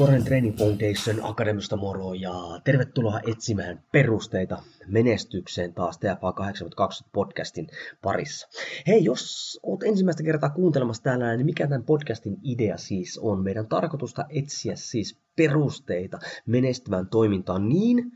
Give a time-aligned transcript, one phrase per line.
[0.00, 2.32] Kornen Training Foundation Akademista moro ja
[2.64, 7.68] tervetuloa etsimään perusteita menestykseen taas TFA 8020 podcastin
[8.02, 8.48] parissa.
[8.86, 13.42] Hei, jos oot ensimmäistä kertaa kuuntelemassa täällä, niin mikä tämän podcastin idea siis on?
[13.42, 18.12] Meidän tarkoitusta etsiä siis perusteita menestyvään toimintaan niin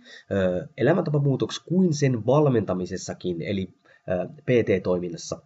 [0.77, 3.75] elämäntapamuutoksi kuin sen valmentamisessakin, eli
[4.42, 5.42] PT-toiminnassa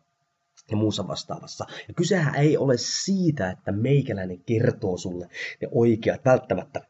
[0.71, 1.67] ja muussa vastaavassa.
[1.89, 5.29] Ja kysehän ei ole siitä, että meikäläinen kertoo sulle
[5.63, 6.81] ne oikeat, välttämättä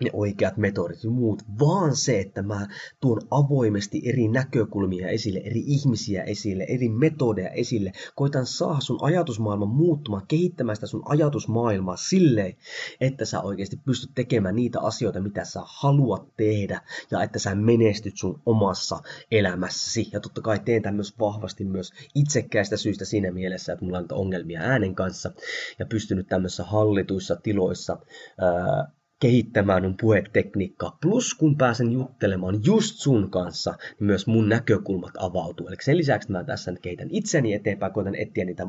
[0.00, 2.66] ne oikeat metodit ja muut, vaan se, että mä
[3.00, 9.68] tuon avoimesti eri näkökulmia esille, eri ihmisiä esille, eri metodeja esille, koitan saada sun ajatusmaailman
[9.68, 12.56] muuttumaan, kehittämään sitä sun ajatusmaailmaa silleen,
[13.00, 18.16] että sä oikeasti pystyt tekemään niitä asioita, mitä sä haluat tehdä, ja että sä menestyt
[18.16, 20.08] sun omassa elämässäsi.
[20.12, 24.06] Ja totta kai teen tämän myös vahvasti myös itsekkäistä syistä siinä mielessä, että mulla on
[24.12, 25.30] ongelmia äänen kanssa,
[25.78, 27.98] ja pystynyt tämmöisissä hallituissa tiloissa
[28.38, 28.92] ää,
[29.22, 30.98] kehittämään mun puhetekniikkaa.
[31.02, 35.66] Plus kun pääsen juttelemaan just sun kanssa, niin myös mun näkökulmat avautuu.
[35.66, 38.66] Eli sen lisäksi mä tässä nyt kehitän itseni eteenpäin, koitan etsiä niitä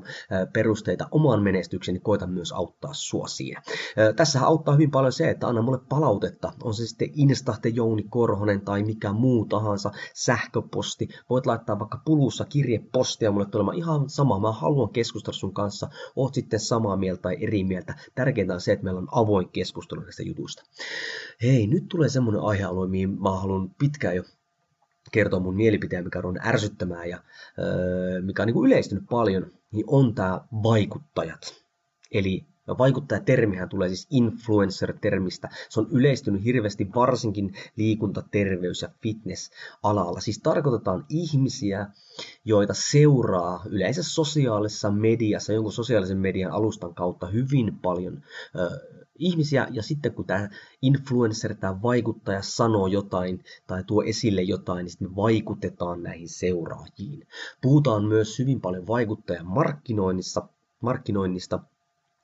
[0.53, 3.61] perusteita omaan menestykseni, koitan myös auttaa sua siinä.
[4.15, 6.53] Tässä auttaa hyvin paljon se, että anna mulle palautetta.
[6.63, 11.07] On se sitten Instahte Jouni Korhonen tai mikä muu tahansa, sähköposti.
[11.29, 14.39] Voit laittaa vaikka pulussa kirjepostia mulle tulemaan ihan sama.
[14.39, 15.89] Mä haluan keskustella sun kanssa.
[16.15, 17.95] Oot sitten samaa mieltä tai eri mieltä.
[18.15, 20.63] Tärkeintä on se, että meillä on avoin keskustelu näistä jutuista jutusta.
[21.41, 24.23] Hei, nyt tulee semmoinen aihealue, mihin mä haluan pitkään jo
[25.11, 27.23] kertoa mun mielipiteen, mikä on ärsyttämään ja
[27.59, 31.63] öö, mikä on niin kuin yleistynyt paljon, niin on tämä vaikuttajat.
[32.11, 35.49] Eli Vaikuttajatermihän tulee siis influencer-termistä.
[35.69, 40.19] Se on yleistynyt hirveästi varsinkin liikunta-, terveys- ja fitness-alalla.
[40.19, 41.87] Siis tarkoitetaan ihmisiä,
[42.45, 48.21] joita seuraa yleensä sosiaalisessa mediassa, jonkun sosiaalisen median alustan kautta hyvin paljon
[48.55, 49.67] ö, ihmisiä.
[49.71, 50.49] Ja sitten kun tämä
[50.81, 57.27] influencer, tämä vaikuttaja sanoo jotain tai tuo esille jotain, niin sitten me vaikutetaan näihin seuraajiin.
[57.61, 60.47] Puhutaan myös hyvin paljon vaikuttajan markkinoinnissa,
[60.81, 61.59] markkinoinnista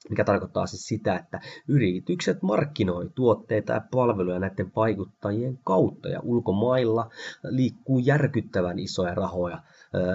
[0.10, 7.10] mikä tarkoittaa siis sitä, että yritykset markkinoi tuotteita ja palveluja näiden vaikuttajien kautta ja ulkomailla
[7.44, 9.64] liikkuu järkyttävän isoja rahoja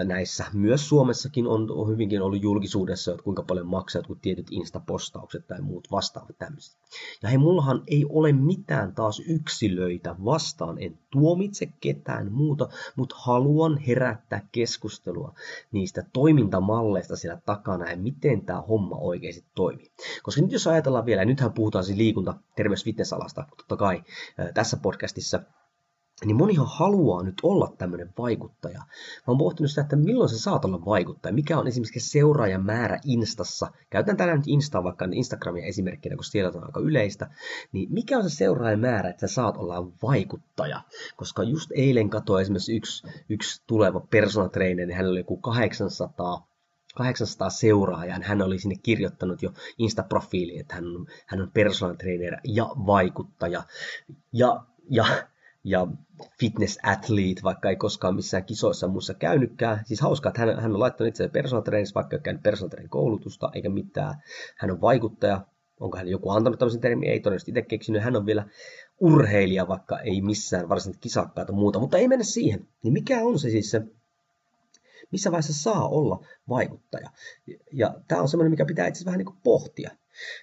[0.04, 0.44] näissä.
[0.52, 5.88] Myös Suomessakin on hyvinkin ollut julkisuudessa, että kuinka paljon maksaa jotkut tietyt instapostaukset tai muut
[5.90, 6.78] vastaavat tämmöiset.
[7.22, 13.78] Ja hei, mullahan ei ole mitään taas yksilöitä vastaan, en tuomitse ketään muuta, mutta haluan
[13.78, 15.34] herättää keskustelua
[15.72, 19.90] niistä toimintamalleista siellä takana ja miten tämä homma oikeasti toimii.
[20.22, 24.02] Koska nyt jos ajatellaan vielä, nythän puhutaan siis liikunta, terveys, fitnessalasta, totta kai
[24.54, 25.40] tässä podcastissa
[26.24, 28.78] niin monihan haluaa nyt olla tämmöinen vaikuttaja.
[28.78, 28.84] Mä
[29.26, 31.34] oon pohtinut sitä, että milloin sä saat olla vaikuttaja.
[31.34, 33.70] Mikä on esimerkiksi seuraajan määrä Instassa.
[33.90, 37.30] Käytän tänään nyt Instaa vaikka Instagramia esimerkkinä, koska siellä on aika yleistä.
[37.72, 40.80] Niin mikä on se seuraajan määrä, että sä saat olla vaikuttaja?
[41.16, 46.46] Koska just eilen katsoin esimerkiksi yksi, yksi tuleva personal trainer, niin hänellä oli joku 800
[46.94, 48.18] 800 seuraajaa.
[48.22, 53.62] Hän oli sinne kirjoittanut jo Insta-profiiliin, että hän on, hän on personal trainer ja vaikuttaja.
[54.32, 55.06] Ja, ja
[55.64, 55.86] ja
[56.40, 59.80] fitness athlete, vaikka ei koskaan missään kisoissa muussa käynytkään.
[59.84, 63.50] Siis hauskaa, että hän, hän on laittanut itse personal trainers, vaikka ei käynyt personal koulutusta
[63.54, 64.14] eikä mitään.
[64.56, 65.46] Hän on vaikuttaja.
[65.80, 67.08] Onko hän joku antanut tämmöisen termin?
[67.08, 68.02] Ei todennäköisesti itse keksinyt.
[68.02, 68.46] Hän on vielä
[69.00, 71.78] urheilija, vaikka ei missään varsinaisesti kisakkaita muuta.
[71.78, 72.68] Mutta ei mennä siihen.
[72.82, 73.82] Niin mikä on se siis se,
[75.10, 77.10] missä vaiheessa saa olla vaikuttaja?
[77.72, 79.90] Ja tämä on semmoinen, mikä pitää itse vähän niin kuin pohtia.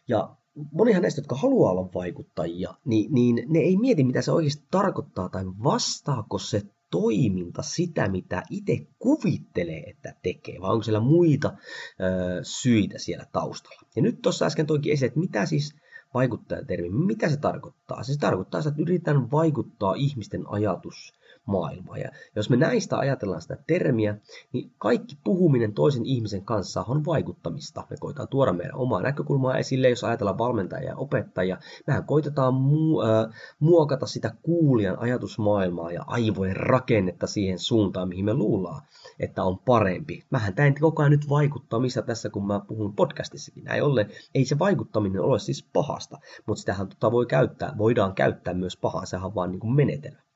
[0.08, 0.36] Ja
[0.72, 5.30] monihan näistä, jotka haluaa olla vaikuttajia, niin, niin ne ei mieti, mitä se oikeasti tarkoittaa
[5.30, 6.62] tai vastaako se
[6.92, 13.82] toiminta sitä, mitä itse kuvittelee, että tekee, vai onko siellä muita ö, syitä siellä taustalla.
[13.96, 15.76] Ja nyt tuossa äsken toikin esille, että mitä siis
[16.14, 18.04] vaikuttajatermi, mitä se tarkoittaa?
[18.04, 21.14] Se tarkoittaa, että yritetään vaikuttaa ihmisten ajatus
[21.46, 21.98] maailmaa.
[21.98, 24.18] Ja jos me näistä ajatellaan sitä termiä,
[24.54, 27.88] niin kaikki puhuminen toisen ihmisen kanssa on vaikuttamista.
[27.90, 31.58] Me koitetaan tuoda meidän omaa näkökulmaa esille, jos ajatellaan valmentajia ja opettajia.
[31.88, 38.34] Mehän koitetaan mu- äh, muokata sitä kuulijan ajatusmaailmaa ja aivojen rakennetta siihen suuntaan, mihin me
[38.34, 38.82] luullaan,
[39.20, 40.24] että on parempi.
[40.30, 43.64] Mähän tein koko ajan nyt vaikuttamista tässä, kun mä puhun podcastissakin.
[43.64, 48.54] Näin ollen ei se vaikuttaminen ole siis pahasta, mutta sitähän tota voi käyttää, voidaan käyttää
[48.54, 50.31] myös pahaa, sehän on vaan niin kuin menetelmä.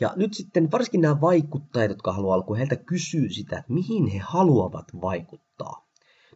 [0.00, 4.18] Ja nyt sitten varsinkin nämä vaikuttajat, jotka haluaa alkua, heiltä kysyy sitä, että mihin he
[4.18, 5.84] haluavat vaikuttaa.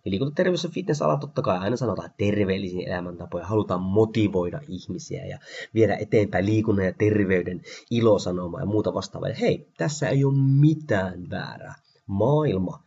[0.06, 5.38] Eli liikunta, terveys ja fitness-ala totta kai aina sanotaan terveellisiä elämäntapoja, halutaan motivoida ihmisiä ja
[5.74, 9.30] viedä eteenpäin liikunnan ja terveyden ilosanomaa ja muuta vastaavaa.
[9.40, 11.74] Hei, tässä ei ole mitään väärää.
[12.06, 12.82] Maailma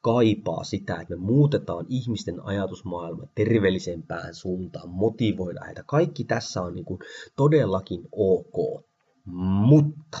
[0.00, 5.82] kaipaa sitä, että me muutetaan ihmisten ajatusmaailma terveellisempään suuntaan, motivoida heitä.
[5.86, 7.00] Kaikki tässä on niin kuin
[7.36, 8.84] todellakin ok.
[9.26, 10.18] Mutta,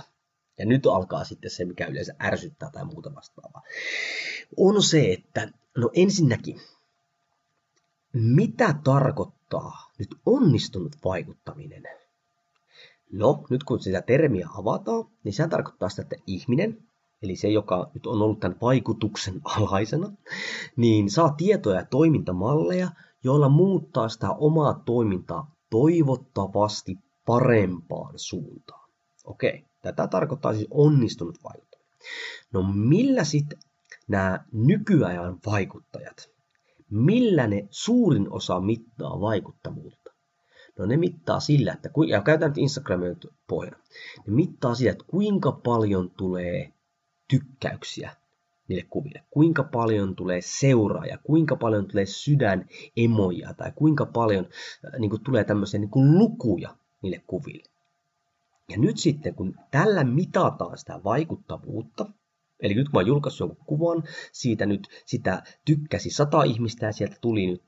[0.58, 3.62] ja nyt alkaa sitten se, mikä yleensä ärsyttää tai muuta vastaavaa,
[4.56, 6.60] on se, että no ensinnäkin,
[8.12, 11.82] mitä tarkoittaa nyt onnistunut vaikuttaminen?
[13.12, 16.82] No, nyt kun sitä termiä avataan, niin se tarkoittaa sitä, että ihminen,
[17.22, 20.12] eli se, joka nyt on ollut tämän vaikutuksen alaisena,
[20.76, 22.90] niin saa tietoja ja toimintamalleja,
[23.24, 28.85] joilla muuttaa sitä omaa toimintaa toivottavasti parempaan suuntaan.
[29.26, 31.92] Okei, tätä tarkoittaa siis onnistunut vaikuttaminen.
[32.52, 33.58] No millä sitten
[34.08, 36.30] nämä nykyajan vaikuttajat,
[36.90, 40.12] millä ne suurin osa mittaa vaikuttavuutta?
[40.78, 43.14] No ne mittaa sillä, että, ja käytän nyt Instagramia
[43.46, 43.76] pohjana,
[44.26, 46.72] ne mittaa sillä, että kuinka paljon tulee
[47.28, 48.16] tykkäyksiä
[48.68, 49.24] niille kuville.
[49.30, 54.46] Kuinka paljon tulee seuraajia, kuinka paljon tulee sydänemoja tai kuinka paljon
[54.84, 57.75] äh, niin kuin, tulee tämmöisiä niin kuin lukuja niille kuville.
[58.70, 62.06] Ja nyt sitten, kun tällä mitataan sitä vaikuttavuutta,
[62.60, 64.02] eli nyt kun mä julkaissut jonkun kuvan,
[64.32, 67.62] siitä nyt sitä tykkäsi sata ihmistä ja sieltä tuli nyt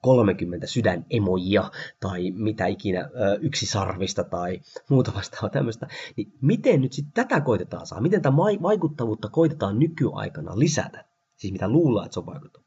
[0.00, 1.70] 30 sydänemojia
[2.00, 3.10] tai mitä ikinä
[3.40, 4.60] yksi sarvista tai
[4.90, 8.00] muuta vastaavaa tämmöistä, niin miten nyt sitten tätä koitetaan saa?
[8.00, 11.04] Miten tämä vaikuttavuutta koitetaan nykyaikana lisätä?
[11.36, 12.63] Siis mitä luullaan, että se on vaikuttava.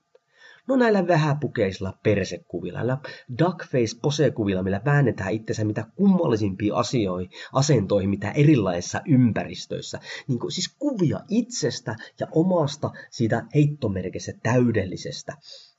[0.68, 2.98] No näillä vähäpukeisilla persekuvilla, näillä
[3.40, 10.00] duckface posekuvilla, millä väännetään itsensä mitä kummallisimpia asioihin, asentoihin, mitä erilaisissa ympäristöissä.
[10.28, 15.34] Niin kuin, siis kuvia itsestä ja omasta siitä heittomerkissä täydellisestä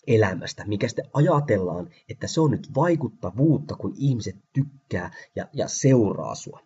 [0.06, 6.34] elämästä, mikä sitten ajatellaan, että se on nyt vaikuttavuutta, kun ihmiset tykkää ja, ja seuraa
[6.34, 6.60] sua.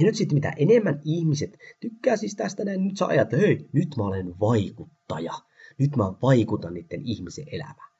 [0.00, 3.88] Ja nyt sitten mitä enemmän ihmiset tykkää siis tästä näin, nyt sä ajat, hei, nyt
[3.96, 5.32] mä olen vaikuttaja
[5.82, 7.92] nyt mä vaikutan niiden ihmisen elämään.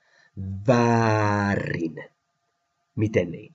[0.67, 2.05] Väärin.
[2.97, 3.55] Miten niin?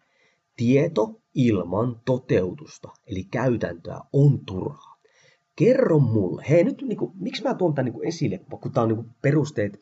[0.57, 4.97] Tieto ilman toteutusta, eli käytäntöä, on turhaa.
[5.55, 8.83] Kerro mulle, hei nyt niin kuin, miksi mä tuon tämän niin kuin esille, kun tämä
[8.83, 9.79] on niin kuin perusteet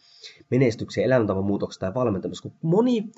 [0.51, 3.11] menestykseen, elämäntavan muutoksesta ja valmentamisesta, kun moni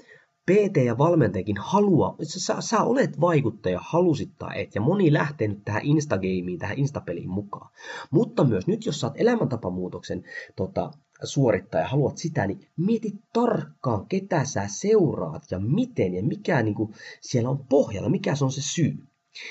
[0.51, 5.65] PT ja valmentajakin haluaa, sä, sä olet vaikuttaja, halusit tai et, ja moni lähtee nyt
[5.65, 7.71] tähän Instagameen, tähän Instapeliin mukaan.
[8.11, 10.23] Mutta myös nyt, jos oot elämäntapamuutoksen
[10.55, 10.91] tota,
[11.23, 16.93] suorittaja, haluat sitä, niin mieti tarkkaan, ketä sä seuraat ja miten ja mikä niin kuin,
[17.21, 18.97] siellä on pohjalla, mikä se on se syy.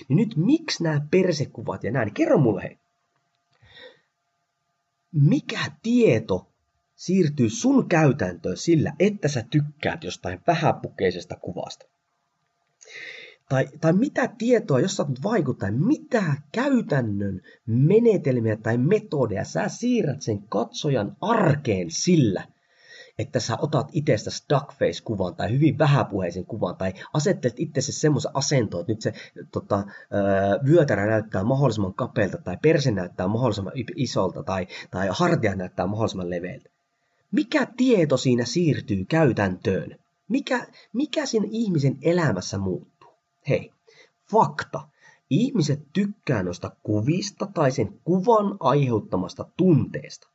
[0.09, 2.79] Niin nyt miksi nämä persekuvat ja nämä, niin kerro mulle hei.
[5.13, 6.49] Mikä tieto
[6.97, 11.87] siirtyy sun käytäntöön sillä, että sä tykkäät jostain vähäpukeisesta kuvasta?
[13.49, 20.23] Tai, tai mitä tietoa, jos sä nyt vaikuttaa, mitä käytännön menetelmiä tai metodeja sä siirrät
[20.23, 22.47] sen katsojan arkeen sillä,
[23.19, 28.93] että sä otat itsestä duckface-kuvan tai hyvin vähäpuheisen kuvan tai asettelet itsesi semmoisen asentoon, että
[28.93, 29.13] nyt se
[29.53, 29.85] tota,
[30.67, 36.71] vyötärä näyttää mahdollisimman kapealta tai perse näyttää mahdollisimman isolta tai, tai hartia näyttää mahdollisimman leveältä.
[37.33, 39.99] Mikä tieto siinä siirtyy käytäntöön?
[40.29, 42.96] Mikä, mikä siinä ihmisen elämässä muuttuu?
[43.49, 43.73] Hei,
[44.31, 44.89] fakta.
[45.31, 50.29] Ihmiset tykkää noista kuvista tai sen kuvan aiheuttamasta tunteesta.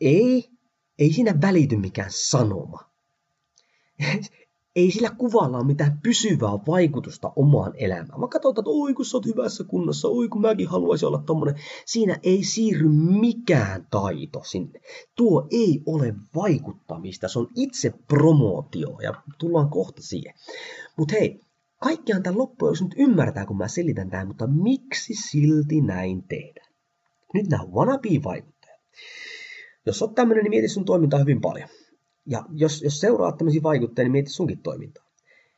[0.00, 0.50] Ei,
[0.98, 2.80] ei siinä välity mikään sanoma.
[4.76, 8.20] ei sillä kuvalla ole mitään pysyvää vaikutusta omaan elämään.
[8.20, 11.54] Mä katson, että oi kun sä oot hyvässä kunnossa, oi kun mäkin haluaisin olla tommonen.
[11.86, 12.88] Siinä ei siirry
[13.20, 14.80] mikään taito sinne.
[15.14, 20.34] Tuo ei ole vaikuttamista, se on itse promootio ja tullaan kohta siihen.
[20.96, 21.47] Mutta hei,
[21.82, 26.68] kaikkihan tämän loppujen nyt ymmärtää, kun mä selitän tämän, mutta miksi silti näin tehdään?
[27.34, 28.80] Nyt nämä wannabe-vaikuttajat.
[29.86, 31.68] Jos oot tämmöinen, niin mieti sun toimintaa hyvin paljon.
[32.26, 35.04] Ja jos, jos seuraat tämmöisiä vaikuttajia, niin mieti sunkin toimintaa.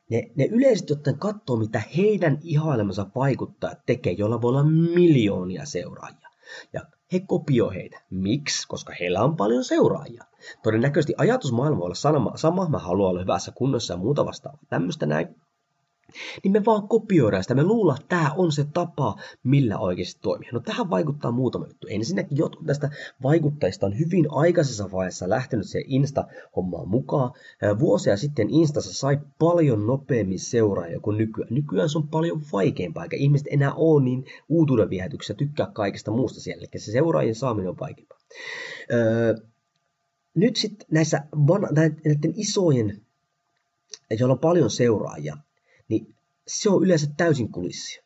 [0.09, 4.63] ne, ne yleisesti ottaen katsoo, mitä heidän ihailemansa vaikuttajat tekee, joilla voi olla
[4.95, 6.29] miljoonia seuraajia.
[6.73, 6.81] Ja
[7.13, 8.01] he kopioi heitä.
[8.09, 8.67] Miksi?
[8.67, 10.23] Koska heillä on paljon seuraajia.
[10.63, 14.59] Todennäköisesti ajatusmaailma voi olla sama, sama mä haluan olla hyvässä kunnossa ja muuta vastaavaa.
[14.69, 15.35] Tämmöistä näin
[16.43, 17.55] niin me vaan kopioidaan sitä.
[17.55, 20.49] Me luullaan, että tämä on se tapa, millä oikeasti toimii.
[20.51, 21.87] No tähän vaikuttaa muutama juttu.
[21.89, 22.89] Ensinnäkin jotkut tästä
[23.23, 27.31] vaikuttajista on hyvin aikaisessa vaiheessa lähtenyt se Insta-hommaan mukaan.
[27.79, 31.53] Vuosia sitten Instassa sai paljon nopeammin seuraajia kuin nykyään.
[31.53, 36.39] Nykyään se on paljon vaikeampaa, eikä ihmiset enää ole niin uutuuden viehätyksessä tykkää kaikesta muusta
[36.41, 36.61] siellä.
[36.61, 38.17] Eli se seuraajien saaminen on vaikeampaa.
[38.93, 39.35] Öö,
[40.33, 41.23] nyt sitten näissä
[41.71, 43.01] näiden isojen,
[44.19, 45.37] joilla on paljon seuraajia,
[46.47, 48.03] se on yleensä täysin kulissia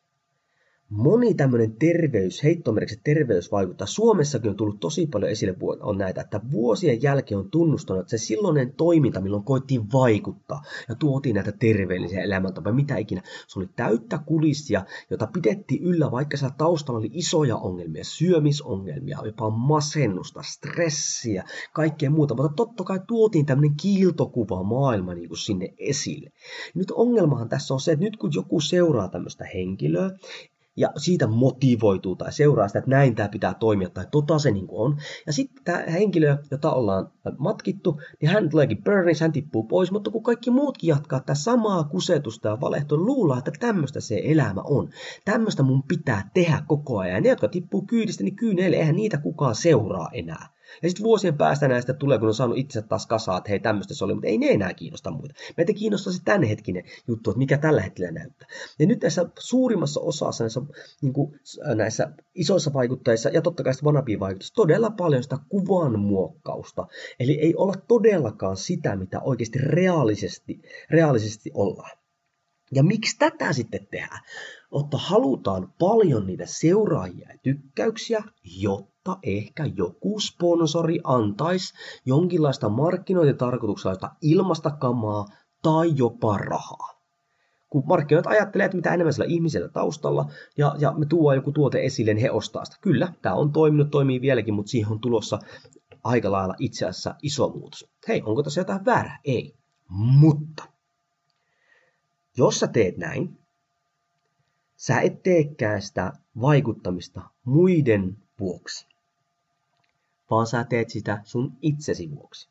[0.88, 3.86] moni tämmöinen terveys, heittomerkiksi terveys vaikuttaa.
[3.86, 8.24] Suomessakin on tullut tosi paljon esille on näitä, että vuosien jälkeen on tunnustanut, että se
[8.24, 14.18] silloinen toiminta, milloin koittiin vaikuttaa ja tuotiin näitä terveellisiä elämäntapoja, mitä ikinä, se oli täyttä
[14.18, 22.10] kulissia, jota pidettiin yllä, vaikka siellä taustalla oli isoja ongelmia, syömisongelmia, jopa masennusta, stressiä, kaikkea
[22.10, 26.30] muuta, mutta totta kai tuotiin tämmöinen kiiltokuva maailma niin kuin sinne esille.
[26.74, 30.10] Nyt ongelmahan tässä on se, että nyt kun joku seuraa tämmöistä henkilöä,
[30.76, 34.66] ja siitä motivoituu tai seuraa sitä, että näin tämä pitää toimia tai tota se niin
[34.68, 34.96] on.
[35.26, 40.10] Ja sitten tämä henkilö, jota ollaan matkittu, niin hän tuleekin burnis, hän tippuu pois, mutta
[40.10, 44.90] kun kaikki muutkin jatkaa tätä samaa kusetusta ja valehtoa, luullaan, että tämmöistä se elämä on.
[45.24, 47.14] Tämmöistä mun pitää tehdä koko ajan.
[47.14, 50.55] Ja ne, jotka tippuu kyydistä, niin kyyneille, eihän niitä kukaan seuraa enää.
[50.82, 53.94] Ja sitten vuosien päästä näistä tulee, kun on saanut itse taas kasaa, että hei tämmöistä
[53.94, 55.34] se oli, mutta ei ne enää kiinnosta muita.
[55.56, 58.48] Meitä kiinnostaa se tämänhetkinen juttu, että mikä tällä hetkellä näyttää.
[58.78, 60.60] Ja nyt tässä suurimmassa osassa näissä,
[61.02, 61.40] niin kuin,
[61.74, 63.72] näissä isoissa vaikuttajissa ja totta kai
[64.20, 66.86] vaikutusta todella paljon sitä kuvan muokkausta.
[67.20, 71.98] Eli ei olla todellakaan sitä, mitä oikeasti reaalisesti, reaalisesti ollaan.
[72.72, 74.20] Ja miksi tätä sitten tehdään?
[74.70, 78.22] Otta halutaan paljon niitä seuraajia ja tykkäyksiä,
[78.60, 81.74] jotta ehkä joku sponsori antaisi
[82.06, 85.24] jonkinlaista markkinointitarkoituksella ilmasta kamaa
[85.62, 86.96] tai jopa rahaa.
[87.70, 91.84] Kun markkinoit ajattelee, että mitä enemmän sillä ihmisellä taustalla ja, ja me tuo joku tuote
[91.84, 92.76] esille, niin he ostaa sitä.
[92.80, 95.38] Kyllä, tämä on toiminut, toimii vieläkin, mutta siihen on tulossa
[96.04, 97.90] aika lailla itse asiassa iso muutos.
[98.08, 99.20] Hei, onko tässä jotain väärää?
[99.24, 99.54] Ei.
[99.88, 100.64] Mutta
[102.36, 103.38] jos sä teet näin,
[104.76, 108.86] sä et teekään sitä vaikuttamista muiden vuoksi,
[110.30, 112.48] vaan sä teet sitä sun itsesi vuoksi.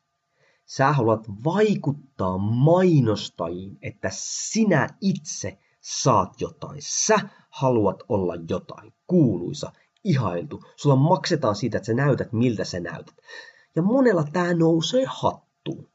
[0.66, 6.78] Sä haluat vaikuttaa mainostajiin, että sinä itse saat jotain.
[6.82, 9.72] Sä haluat olla jotain kuuluisa,
[10.04, 10.64] ihailtu.
[10.76, 13.16] Sulla maksetaan siitä, että sä näytät, miltä sä näytät.
[13.76, 15.88] Ja monella tämä nousee hattuun.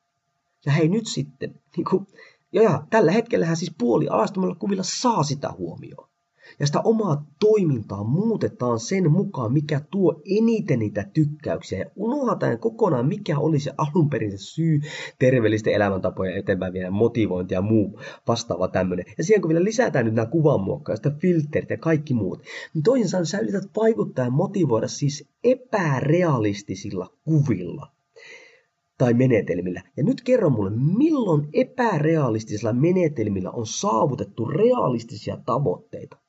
[0.65, 2.07] Ja hei nyt sitten, niin kuin,
[2.51, 6.10] ja, ja tällä hetkellähän siis puoli alastomalla kuvilla saa sitä huomioon.
[6.59, 11.79] Ja sitä omaa toimintaa muutetaan sen mukaan, mikä tuo eniten niitä tykkäyksiä.
[11.79, 14.79] Ja unohdetaan kokonaan, mikä oli se alunperin syy
[15.19, 19.05] terveellisten elämäntapojen eteenpäin vielä motivointi ja muu vastaava tämmöinen.
[19.17, 22.43] Ja siihen kun vielä lisätään nyt nämä kuvanmuokkaukset, filterit ja kaikki muut,
[22.73, 27.91] niin toisin sanoen sä yrität vaikuttaa ja motivoida siis epärealistisilla kuvilla
[28.97, 29.81] tai menetelmillä.
[29.97, 36.20] Ja nyt kerro mulle, milloin epärealistisilla menetelmillä on saavutettu realistisia tavoitteita?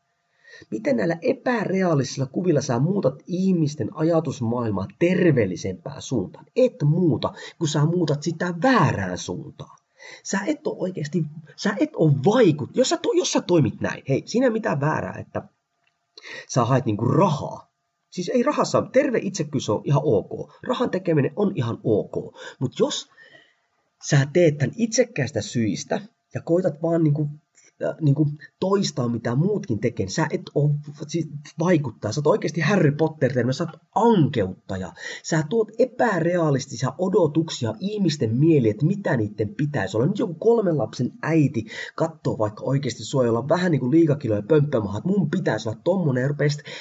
[0.70, 6.46] Miten näillä epärealistisilla kuvilla sä muutat ihmisten ajatusmaailmaa terveellisempään suuntaan?
[6.56, 9.78] Et muuta, kun sä muutat sitä väärään suuntaan.
[10.22, 11.24] Sä et ole oikeasti,
[11.56, 12.76] sä et ole vaikut.
[12.76, 15.42] Jos sä, to, jos sä toimit näin, hei, siinä mitään väärää, että
[16.48, 17.72] sä haet niinku rahaa
[18.12, 20.52] Siis ei rahassa, terve itsekkyys on ihan ok.
[20.62, 22.34] Rahan tekeminen on ihan ok.
[22.58, 23.10] Mutta jos
[24.08, 26.00] sä teet tämän itsekkäistä syistä
[26.34, 27.40] ja koitat vaan niin kuin äh,
[28.00, 28.28] niin kuin
[28.60, 30.08] toistaa mitä muutkin tekee.
[30.08, 30.74] Sä et ole
[31.06, 32.12] siis vaikuttaa.
[32.12, 34.92] Sä oot oikeasti Harry Potter, sä oot ankeuttaja.
[35.22, 40.06] Sä tuot epärealistisia odotuksia ihmisten mieli, että mitä niiden pitäisi olla.
[40.06, 45.08] Nyt joku kolmen lapsen äiti katsoo vaikka oikeasti suojella vähän niin kuin liikakiloja pömppämaha, että
[45.08, 46.28] mun pitäisi olla tommonen ja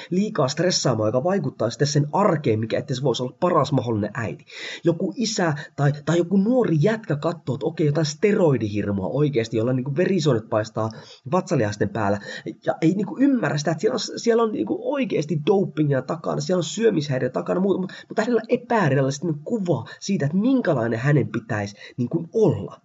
[0.10, 4.46] liikaa stressaamaan, joka vaikuttaa sitten sen arkeen, mikä ettei se voisi olla paras mahdollinen äiti.
[4.84, 9.96] Joku isä tai, tai joku nuori jätkä katsoo, että okei, jotain steroidihirmoa oikeasti, jolla niin
[9.96, 10.91] verisuonet paistaa
[11.32, 12.20] vatsalia lihasten päällä
[12.66, 16.60] ja ei niinku ymmärrä sitä, että siellä on, siellä on niinku oikeasti dopingia takana, siellä
[16.60, 22.82] on syömishäiriö takana, mutta, mutta hänellä on kuva siitä, että minkälainen hänen pitäisi niinku olla.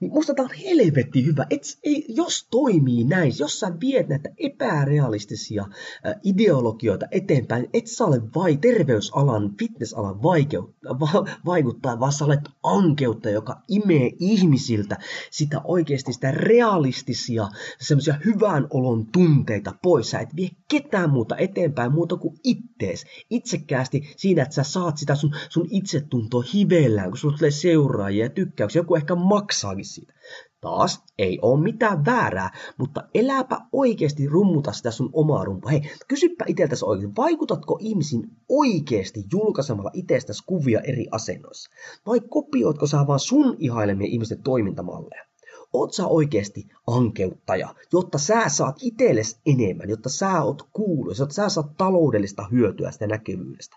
[0.00, 1.46] Niin musta tää on helvetti hyvä.
[1.50, 5.62] Et, ei, jos toimii näin, jos sä viet näitä epärealistisia
[6.06, 12.40] äh, ideologioita eteenpäin, et sä ole vai terveysalan, fitnessalan vaikeu, va, vaikuttaa, vaan sä olet
[12.62, 14.96] ankeutta, joka imee ihmisiltä
[15.30, 17.48] sitä oikeasti sitä realistisia,
[17.80, 20.10] semmoisia hyvän olon tunteita pois.
[20.10, 23.04] Sä et vie ketään muuta eteenpäin muuta kuin ittees.
[23.30, 28.30] Itsekkäästi siinä, että sä saat sitä sun, sun itsetuntoa hivellään, kun sulla tulee seuraajia ja
[28.30, 28.80] tykkäyksiä.
[28.80, 30.12] Joku ehkä maksaakin siitä.
[30.60, 35.70] Taas ei ole mitään väärää, mutta eläpä oikeasti rummuta sitä sun omaa rumpua.
[35.70, 41.70] Hei, kysyppä itseltäsi oikein, vaikutatko ihmisiin oikeasti julkaisemalla itsestäsi kuvia eri asennoissa?
[42.06, 45.24] Vai kopioitko sä vaan sun ihailemien ihmisten toimintamalleja?
[45.72, 51.48] Oot sä oikeasti ankeuttaja, jotta sä saat itsellesi enemmän, jotta sä oot kuuluisa, jotta sä
[51.48, 53.76] saat taloudellista hyötyä sitä näkyvyydestä.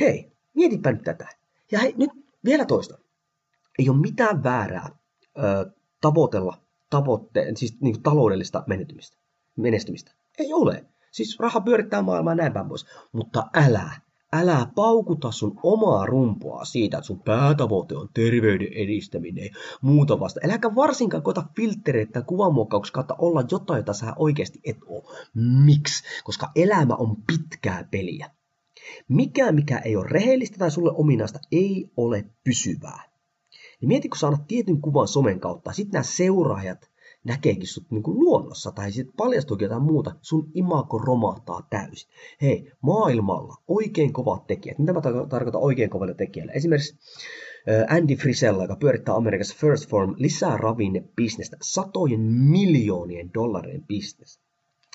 [0.00, 1.28] Hei, mietipä nyt tätä.
[1.72, 2.10] Ja hei, nyt
[2.44, 2.98] vielä toista.
[3.78, 4.88] Ei ole mitään väärää
[5.38, 9.16] ö, tavoitella tavoitteen, siis niin taloudellista menestymistä.
[9.56, 10.12] menestymistä.
[10.38, 10.84] Ei ole.
[11.12, 12.86] Siis raha pyörittää maailmaa näin päin pois.
[13.12, 13.90] Mutta älä,
[14.32, 19.50] älä paukuta sun omaa rumpua siitä, että sun päätavoite on terveyden edistäminen
[19.82, 20.40] muuta vasta.
[20.44, 25.12] Äläkä varsinkaan koita filtreitä kuvanmuokkauksessa kautta olla jotain, jota sä oikeasti et oo.
[25.64, 26.04] Miksi?
[26.24, 28.30] Koska elämä on pitkää peliä.
[29.08, 33.13] Mikään, mikä ei ole rehellistä tai sulle ominaista, ei ole pysyvää.
[33.80, 36.90] Ja mieti, kun saat tietyn kuvan somen kautta, sitten nämä seuraajat
[37.24, 42.10] näkeekin sut niin kuin luonnossa tai sitten paljastuukin jotain muuta, sun imako romahtaa täysin.
[42.42, 44.78] Hei, maailmalla oikein kovat tekijät.
[44.78, 46.52] Mitä mä tarkoitan oikein koville tekijälle?
[46.52, 46.98] Esimerkiksi
[47.88, 54.44] Andy Frisella, joka pyörittää Amerikassa First Form, lisää ravinnebisnestä, satojen miljoonien dollarien bisnestä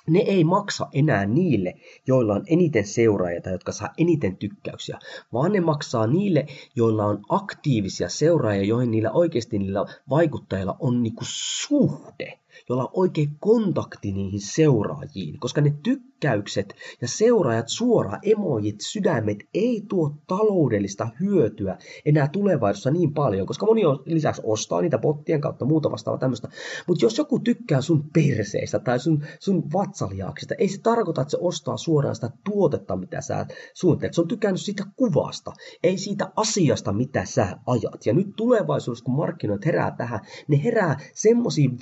[0.09, 1.73] ne ei maksa enää niille,
[2.07, 4.99] joilla on eniten seuraajia tai jotka saa eniten tykkäyksiä,
[5.33, 11.23] vaan ne maksaa niille, joilla on aktiivisia seuraajia, joihin niillä oikeasti niillä vaikuttajilla on niinku
[11.27, 12.39] suhde
[12.69, 19.83] jolla on oikein kontakti niihin seuraajiin, koska ne tykkäykset ja seuraajat suoraan, emojit, sydämet ei
[19.89, 25.65] tuo taloudellista hyötyä enää tulevaisuudessa niin paljon, koska moni on lisäksi ostaa niitä bottien kautta
[25.65, 26.49] muuta vastaavaa tämmöistä.
[26.87, 31.37] Mutta jos joku tykkää sun perseistä tai sun, sun vatsalihaaksista, ei se tarkoita, että se
[31.41, 34.13] ostaa suoraan sitä tuotetta, mitä sä suunnittelet.
[34.13, 35.51] Se on tykännyt siitä kuvasta,
[35.83, 38.05] ei siitä asiasta, mitä sä ajat.
[38.05, 41.81] Ja nyt tulevaisuudessa, kun markkinoit herää tähän, ne herää semmoisiin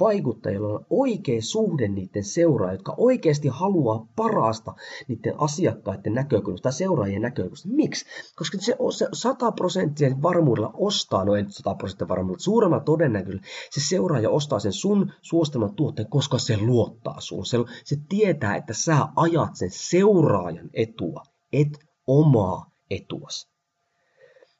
[0.62, 4.74] vaikuttajilla, on oikea suhde niiden seuraajia, jotka oikeasti haluaa parasta
[5.08, 7.70] niiden asiakkaiden näkökulmasta tai seuraajien näkökulmasta.
[7.70, 8.06] Miksi?
[8.36, 13.90] Koska se, se 100 prosenttia varmuudella ostaa, no ei 100 prosenttia varmuudella, suuremmalla todennäköisesti se
[13.90, 17.46] seuraaja ostaa sen sun suostaman tuotteen, koska se luottaa sun.
[17.46, 23.48] Se, se tietää, että sä ajat sen seuraajan etua, et omaa etuas.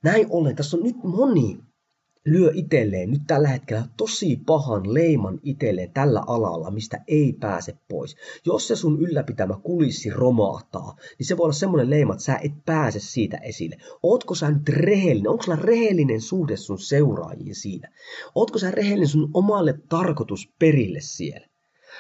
[0.04, 1.60] Näin ollen, tässä on nyt moni
[2.28, 8.16] lyö itselleen nyt tällä hetkellä tosi pahan leiman itselleen tällä alalla, mistä ei pääse pois.
[8.46, 12.66] Jos se sun ylläpitämä kulissi romahtaa, niin se voi olla semmoinen leima, että sä et
[12.66, 13.78] pääse siitä esille.
[14.04, 15.32] Ootko sä nyt rehellinen?
[15.32, 17.92] Onko sulla rehellinen suhde sun seuraajiin siinä?
[18.36, 21.48] Ootko sä rehellinen sun omalle tarkoitusperille siellä?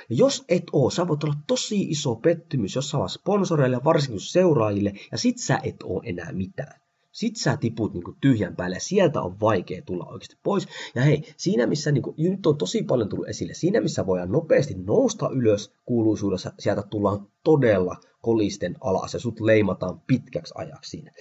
[0.10, 5.18] Ja jos et oo, sä voit olla tosi iso pettymys jossain sponsoreille, varsinkin seuraajille, ja
[5.18, 6.87] sit sä et oo enää mitään
[7.18, 10.68] sit sä tiput niin kuin tyhjän päälle ja sieltä on vaikea tulla oikeasti pois.
[10.96, 14.32] Ja hei, siinä missä niin kuin, nyt on tosi paljon tullut esille, siinä missä voidaan
[14.32, 21.12] nopeasti nousta ylös kuuluisuudessa, sieltä tullaan todella kolisten alas ja sut leimataan pitkäksi ajaksi siinä.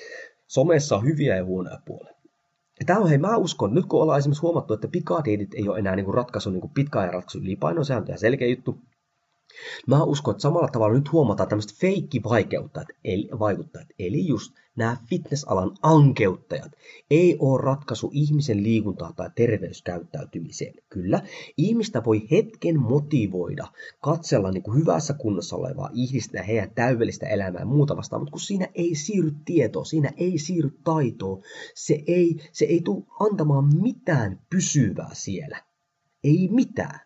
[0.46, 2.14] Somessa on hyviä ja huonoja puolia.
[2.80, 5.78] Ja tämä on, hei, mä uskon, nyt kun ollaan esimerkiksi huomattu, että pikadietit ei ole
[5.78, 7.38] enää niin ratkaisu, niin pitkäajan ratkaisu
[7.78, 8.78] on selkeä juttu.
[9.86, 15.76] Mä uskon, että samalla tavalla nyt huomataan tämmöistä feikkivaikeuttajat, eli, vaikuttajat, eli just nämä fitnessalan
[15.82, 16.72] ankeuttajat,
[17.10, 20.74] ei ole ratkaisu ihmisen liikuntaa tai terveyskäyttäytymiseen.
[20.88, 21.22] Kyllä,
[21.56, 23.66] ihmistä voi hetken motivoida
[24.00, 28.40] katsella niin kuin hyvässä kunnossa olevaa ihmistä heidän täydellistä elämää ja muuta vastaan, mutta kun
[28.40, 31.42] siinä ei siirry tietoa, siinä ei siirry taitoa,
[31.74, 35.62] se ei, se ei tule antamaan mitään pysyvää siellä.
[36.24, 37.05] Ei mitään.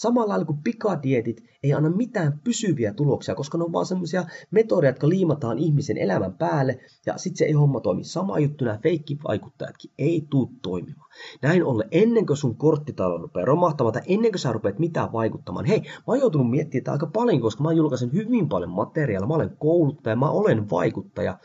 [0.00, 4.90] Samalla lailla kuin pikadietit ei anna mitään pysyviä tuloksia, koska ne on vaan semmoisia metodeja,
[4.90, 8.04] jotka liimataan ihmisen elämän päälle ja sitten se ei homma toimi.
[8.04, 11.10] Sama juttu nämä feikkivaikuttajatkin ei tuu toimimaan.
[11.42, 15.64] Näin ollen, ennen kuin sun korttitalo rupeaa romahtamaan tai ennen kuin sä rupeat mitään vaikuttamaan,
[15.64, 19.34] hei, mä oon joutunut miettimään tätä aika paljon, koska mä julkaisen hyvin paljon materiaalia, mä
[19.34, 21.38] olen kouluttaja, mä olen vaikuttaja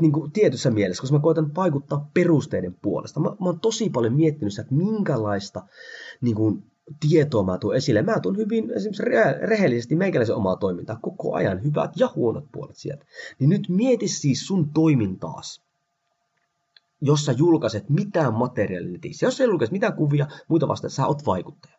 [0.00, 3.20] niin kuin tietyssä mielessä, koska mä koitan vaikuttaa perusteiden puolesta.
[3.20, 5.62] Mä, mä oon tosi paljon miettinyt sitä, että minkälaista
[6.20, 6.62] niin kuin,
[7.00, 8.02] tietoa mä tuon esille.
[8.02, 9.02] Mä tuon hyvin esimerkiksi
[9.46, 13.04] rehellisesti meikäläisen omaa toimintaa koko ajan, hyvät ja huonot puolet sieltä.
[13.38, 15.62] Niin nyt mieti siis sun toimintaas.
[17.00, 21.26] jos sä julkaiset mitään materiaalia netissä, jos sä julkaiset mitään kuvia, muita vastaan, sä oot
[21.26, 21.74] vaikuttaja.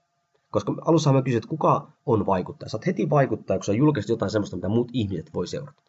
[0.52, 2.69] Koska alussa mä kysyin, että kuka on vaikuttaja.
[2.69, 5.82] Sä oot heti vaikuttaja, kun sä julkaiset jotain sellaista, mitä muut ihmiset voi seurata.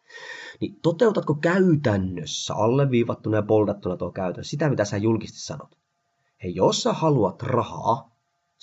[0.61, 5.77] Niin toteutatko käytännössä alleviivattuna ja boldattuna tuo käytännössä sitä, mitä sä julkisesti sanot?
[6.43, 8.12] Hei, jos sä haluat rahaa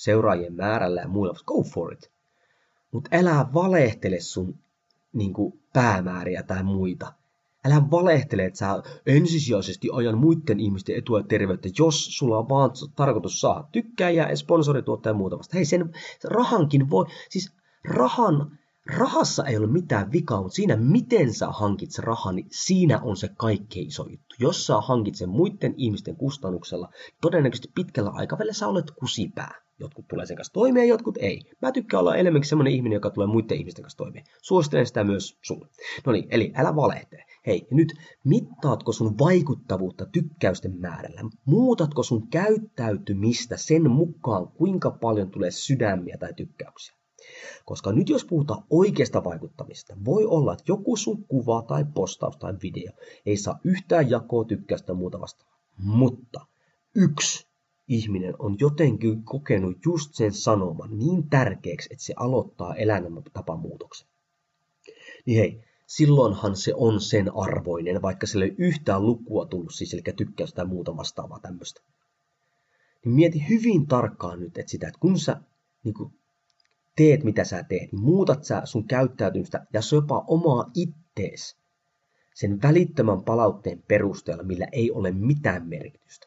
[0.01, 2.11] seuraajien määrällä ja muilla, go for it.
[2.93, 4.59] Mutta älä valehtele sun
[5.13, 7.13] niin kuin, päämääriä tai muita.
[7.65, 12.71] Älä valehtele, että sä ensisijaisesti ajan muiden ihmisten etua ja terveyttä, jos sulla on vaan
[12.97, 15.57] tarkoitus saada tykkääjää, sponsorituottaa ja muuta vasta.
[15.57, 15.93] Hei, sen
[16.25, 17.53] rahankin voi, siis
[17.85, 23.01] rahan, rahassa ei ole mitään vikaa, mutta siinä, miten sä hankit se rahan, niin siinä
[23.03, 24.35] on se kaikkein iso juttu.
[24.39, 26.89] Jos sä hankit sen muiden ihmisten kustannuksella,
[27.21, 29.55] todennäköisesti pitkällä aikavälillä sä olet kusipää.
[29.79, 31.41] Jotkut tulee sen kanssa toimeen, jotkut ei.
[31.63, 34.25] Mä tykkään olla enemmänkin semmoinen ihminen, joka tulee muiden ihmisten kanssa toimeen.
[34.43, 35.69] Suosittelen sitä myös sulle.
[36.07, 37.25] No niin, eli älä valehtele.
[37.47, 37.93] Hei, nyt
[38.25, 41.21] mittaatko sun vaikuttavuutta tykkäysten määrällä?
[41.45, 47.00] Muutatko sun käyttäytymistä sen mukaan, kuinka paljon tulee sydämiä tai tykkäyksiä?
[47.65, 52.55] Koska nyt jos puhutaan oikeasta vaikuttamista, voi olla, että joku sun kuva tai postaus tai
[52.63, 52.93] video
[53.27, 55.61] ei saa yhtään jakoa tykkäystä muuta vastaavaa.
[55.79, 56.47] Mutta
[56.95, 57.47] yksi
[57.89, 64.09] ihminen on jotenkin kokenut just sen sanoman niin tärkeäksi, että se aloittaa elämäntapamuutoksen.
[65.27, 70.03] Niin hei, silloinhan se on sen arvoinen, vaikka sille ei yhtään lukua tullut, siis eli
[70.17, 71.81] tykkäystä tai muuta vastaavaa tämmöistä.
[73.05, 75.41] Niin mieti hyvin tarkkaan nyt, että sitä, että kun sä
[75.85, 76.13] niin kun
[77.01, 81.57] teet mitä sä teet, niin muutat sä sun käyttäytymistä ja jopa omaa ittees
[82.35, 86.27] sen välittömän palautteen perusteella, millä ei ole mitään merkitystä.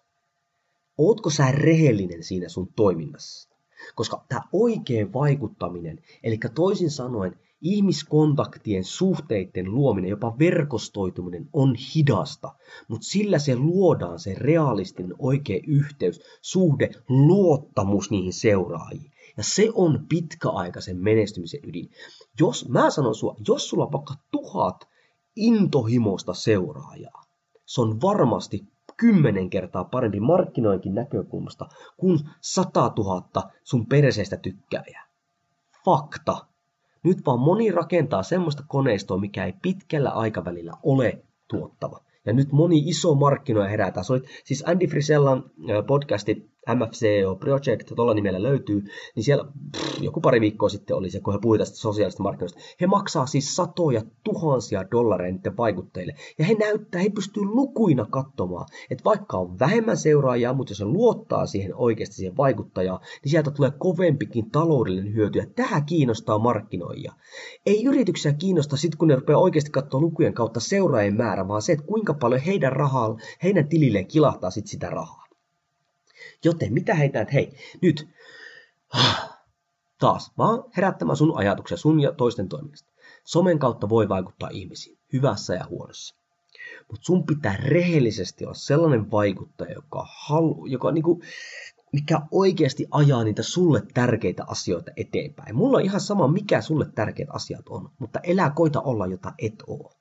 [0.97, 3.49] Ootko sä rehellinen siinä sun toiminnassa?
[3.95, 12.55] Koska tämä oikein vaikuttaminen, eli toisin sanoen ihmiskontaktien, suhteiden luominen, jopa verkostoituminen on hidasta,
[12.87, 19.12] mutta sillä se luodaan se realistinen oikea yhteys, suhde, luottamus niihin seuraajiin.
[19.37, 21.89] Ja se on pitkäaikaisen menestymisen ydin.
[22.39, 24.87] Jos, mä sanon sua, jos sulla on vaikka tuhat
[25.35, 27.23] intohimoista seuraajaa,
[27.65, 28.67] se on varmasti
[28.97, 35.07] kymmenen kertaa parempi markkinoinkin näkökulmasta kuin 100 000 sun perseestä tykkääjää.
[35.85, 36.45] Fakta.
[37.03, 41.99] Nyt vaan moni rakentaa semmoista koneistoa, mikä ei pitkällä aikavälillä ole tuottava.
[42.25, 44.05] Ja nyt moni iso markkinoja herätään.
[44.43, 45.51] Siis Andy Frisellan
[45.87, 48.83] podcasti MFCO Project, tuolla nimellä löytyy,
[49.15, 52.59] niin siellä pff, joku pari viikkoa sitten oli se, kun he puhuivat tästä sosiaalista markkinoista.
[52.81, 56.15] He maksaa siis satoja tuhansia dollareja niiden vaikuttajille.
[56.37, 60.85] Ja he näyttää, he pystyy lukuina katsomaan, että vaikka on vähemmän seuraajia, mutta jos se
[60.85, 65.39] luottaa siihen oikeasti siihen vaikuttajaan, niin sieltä tulee kovempikin taloudellinen hyöty.
[65.39, 67.13] Ja tähän kiinnostaa markkinoijia.
[67.65, 71.71] Ei yrityksiä kiinnosta sitten, kun ne rupeaa oikeasti katsoa lukujen kautta seuraajien määrä, vaan se,
[71.73, 75.22] että kuinka paljon heidän rahaa, heidän tililleen kilahtaa sitten sitä rahaa.
[76.43, 78.07] Joten mitä heitä, että hei, nyt
[79.99, 82.93] taas vaan herättämään sun ajatuksia sun ja toisten toiminnasta.
[83.25, 86.15] Somen kautta voi vaikuttaa ihmisiin, hyvässä ja huonossa.
[86.91, 91.21] Mutta sun pitää rehellisesti olla sellainen vaikuttaja, joka, halu, joka niinku,
[91.93, 95.55] mikä oikeasti ajaa niitä sulle tärkeitä asioita eteenpäin.
[95.55, 99.63] Mulla on ihan sama, mikä sulle tärkeät asiat on, mutta elää koita olla, jota et
[99.67, 99.93] oo.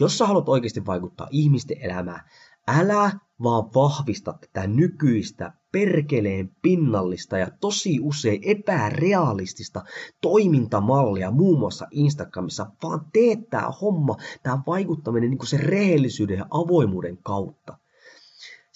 [0.00, 2.20] Jos sä haluat oikeasti vaikuttaa ihmisten elämään,
[2.68, 3.10] älä
[3.42, 9.82] vaan vahvista tätä nykyistä perkeleen pinnallista ja tosi usein epärealistista
[10.20, 16.46] toimintamallia muun muassa Instagramissa, vaan teet tämä homma, tämä vaikuttaminen niin kuin sen rehellisyyden ja
[16.50, 17.76] avoimuuden kautta.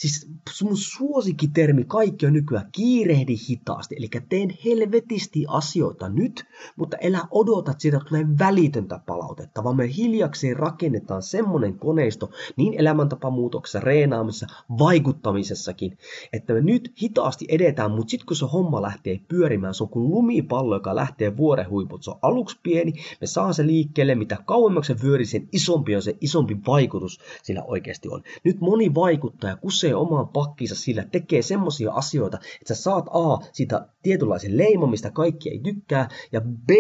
[0.02, 6.44] Siis sun suosikkitermi kaikki on nykyään kiirehdi hitaasti, eli teen helvetisti asioita nyt,
[6.76, 12.74] mutta elä odota, että siitä tulee välitöntä palautetta, vaan me hiljakseen rakennetaan semmoinen koneisto niin
[12.78, 14.46] elämäntapamuutoksessa, reenaamisessa,
[14.78, 15.98] vaikuttamisessakin,
[16.32, 20.10] että me nyt hitaasti edetään, mutta sitten kun se homma lähtee pyörimään, se on kuin
[20.10, 22.02] lumipallo, joka lähtee vuoren huiput.
[22.02, 26.02] Se on aluksi pieni, me saa se liikkeelle, mitä kauemmaksi se vyöri, sen isompi on
[26.02, 28.22] se isompi vaikutus sillä oikeasti on.
[28.44, 33.38] Nyt moni vaikuttaja kusee kusee omaan pakkiinsa sillä, tekee semmoisia asioita, että sä saat A,
[33.52, 36.70] siitä tietynlaisen leiman, mistä kaikki ei tykkää, ja B,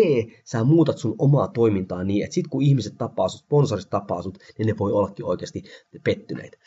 [0.44, 4.38] sä muutat sun omaa toimintaa niin, että sit kun ihmiset tapaa sut, sponsorit tapaa sut,
[4.58, 5.62] niin ne voi ollakin oikeasti
[6.04, 6.58] pettyneitä.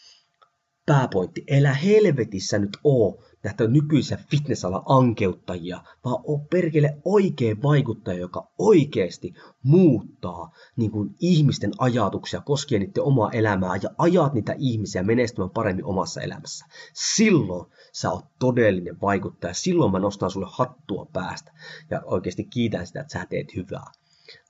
[0.86, 8.51] Pääpointti, elä helvetissä nyt oo näitä nykyisiä fitnessalan ankeuttajia, vaan oo perkele oikea vaikuttaja, joka
[8.58, 15.49] oikeasti muuttaa niin kuin ihmisten ajatuksia koskien niiden omaa elämää ja ajat niitä ihmisiä menestymään
[15.49, 16.65] paremmin omassa elämässä.
[16.93, 21.51] Silloin sä oot todellinen vaikuttaja, silloin mä nostan sulle hattua päästä
[21.89, 23.91] ja oikeasti kiitän sitä, että sä teet hyvää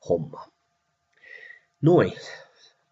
[0.10, 0.48] hommaa.
[1.82, 2.14] Noin,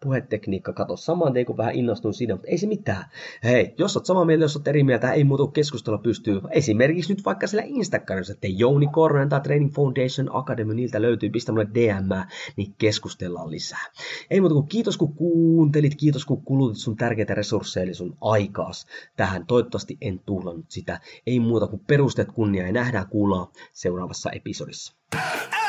[0.04, 3.04] puhetekniikka kato saman tien, kun vähän innostuin siinä, mutta ei se mitään.
[3.44, 6.40] Hei, jos oot samaa mieltä, jos oot eri mieltä, ei muuta keskustella pystyy.
[6.50, 11.52] Esimerkiksi nyt vaikka siellä Instagramissa, että Jouni Korhonen tai Training Foundation Academy, niiltä löytyy, pistä
[11.52, 13.84] mulle DM, niin keskustellaan lisää.
[14.30, 18.86] Ei muuta kuin kiitos kun kuuntelit, kiitos kun kulutit sun tärkeitä resursseja, eli sun aikaas
[19.16, 19.46] tähän.
[19.46, 21.00] Toivottavasti en tuhlannut sitä.
[21.26, 24.94] Ei muuta kuin perusteet kunnia ja nähdään kuullaan seuraavassa episodissa.
[25.16, 25.63] Ah!